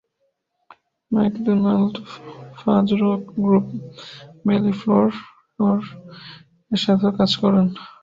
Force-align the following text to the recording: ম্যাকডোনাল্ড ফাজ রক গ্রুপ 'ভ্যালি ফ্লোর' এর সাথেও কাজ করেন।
ম্যাকডোনাল্ড 1.11 1.95
ফাজ 2.57 2.87
রক 3.01 3.21
গ্রুপ 3.37 3.65
'ভ্যালি 4.45 4.73
ফ্লোর' 4.79 5.15
এর 6.71 6.79
সাথেও 6.83 7.11
কাজ 7.19 7.31
করেন। 7.41 7.65